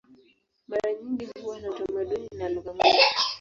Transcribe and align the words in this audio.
Mara 0.67 0.89
nyingi 0.93 1.27
huwa 1.41 1.59
na 1.59 1.69
utamaduni 1.69 2.27
na 2.37 2.49
lugha 2.49 2.73
moja. 2.73 3.03